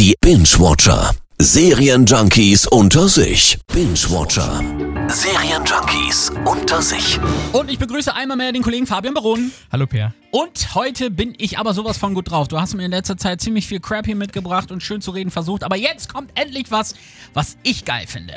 [0.00, 1.10] Die Binge-Watcher.
[1.38, 3.58] Serienjunkies unter sich.
[3.70, 4.62] Binge-Watcher.
[5.08, 7.20] Serienjunkies unter sich.
[7.52, 9.52] Und ich begrüße einmal mehr den Kollegen Fabian Baron.
[9.70, 10.14] Hallo Per.
[10.30, 12.48] Und heute bin ich aber sowas von gut drauf.
[12.48, 15.30] Du hast mir in letzter Zeit ziemlich viel Crap hier mitgebracht und schön zu reden
[15.30, 15.64] versucht.
[15.64, 16.94] Aber jetzt kommt endlich was,
[17.34, 18.36] was ich geil finde.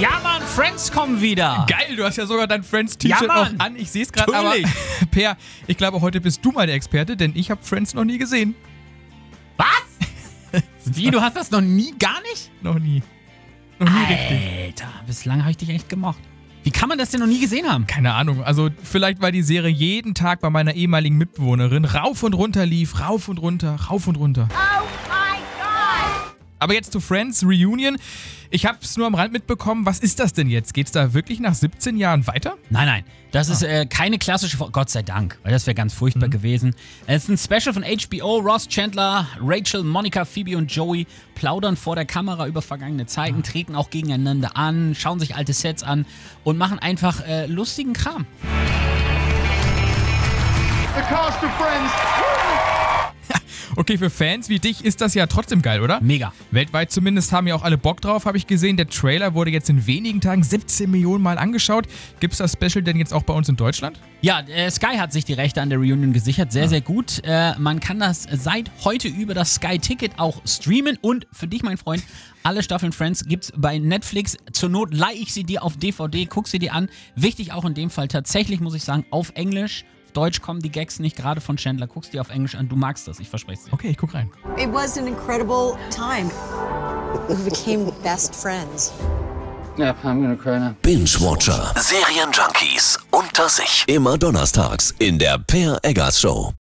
[0.00, 1.66] Ja, Mann, Friends kommen wieder.
[1.68, 3.74] Geil, du hast ja sogar dein Friends-T-Shirt Ja, auch an.
[3.74, 4.54] Ich sehe es gerade, aber.
[5.10, 5.36] Per,
[5.66, 8.54] ich glaube, heute bist du mal der Experte, denn ich habe Friends noch nie gesehen.
[9.56, 10.62] Was?
[10.84, 12.52] Wie, du hast das noch nie, gar nicht?
[12.62, 13.02] Noch nie.
[13.80, 14.64] Noch nie richtig.
[14.66, 16.20] Alter, bislang habe ich dich echt gemocht.
[16.62, 17.88] Wie kann man das denn noch nie gesehen haben?
[17.88, 18.44] Keine Ahnung.
[18.44, 23.00] Also vielleicht, weil die Serie jeden Tag bei meiner ehemaligen Mitbewohnerin rauf und runter lief,
[23.00, 24.48] rauf und runter, rauf und runter.
[24.52, 24.93] Oh god!
[26.58, 27.96] Aber jetzt zu Friends Reunion.
[28.50, 29.84] Ich habe es nur am Rand mitbekommen.
[29.84, 30.72] Was ist das denn jetzt?
[30.74, 32.54] Geht's da wirklich nach 17 Jahren weiter?
[32.70, 35.92] Nein, nein, das ist äh, keine klassische, Fo- Gott sei Dank, weil das wäre ganz
[35.92, 36.74] furchtbar gewesen.
[37.06, 38.38] Es ist ein Special von HBO.
[38.38, 43.74] Ross Chandler, Rachel, Monica, Phoebe und Joey plaudern vor der Kamera über vergangene Zeiten, treten
[43.74, 46.06] auch gegeneinander an, schauen sich alte Sets an
[46.44, 48.24] und machen einfach äh, lustigen Kram.
[50.94, 51.92] The cast of Friends.
[53.76, 56.00] Okay, für Fans wie dich ist das ja trotzdem geil, oder?
[56.00, 56.32] Mega.
[56.52, 58.76] Weltweit zumindest haben ja auch alle Bock drauf, habe ich gesehen.
[58.76, 61.86] Der Trailer wurde jetzt in wenigen Tagen 17 Millionen Mal angeschaut.
[62.20, 63.98] Gibt es das Special denn jetzt auch bei uns in Deutschland?
[64.20, 66.52] Ja, äh, Sky hat sich die Rechte an der Reunion gesichert.
[66.52, 67.20] Sehr, sehr gut.
[67.24, 70.96] Äh, man kann das seit heute über das Sky-Ticket auch streamen.
[71.00, 72.02] Und für dich, mein Freund,
[72.42, 74.36] alle Staffeln Friends gibt's bei Netflix.
[74.52, 76.88] Zur Not leih ich sie dir auf DVD, guck sie dir an.
[77.16, 79.84] Wichtig auch in dem Fall tatsächlich, muss ich sagen, auf Englisch.
[80.14, 81.88] Deutsch kommen die Gags nicht gerade von Chandler.
[81.88, 82.68] Guck's dir auf Englisch an.
[82.68, 83.72] Du magst das, ich verspreche es dir.
[83.72, 84.30] Okay, ich guck rein.
[84.56, 86.30] It was an incredible time.
[87.28, 88.92] We became best friends.
[89.76, 90.76] Yeah, I'm gonna cry now.
[90.82, 91.74] Binge-Watcher.
[91.76, 93.84] Serienjunkies unter sich.
[93.88, 96.54] Immer donnerstags in der Per Eggers Show.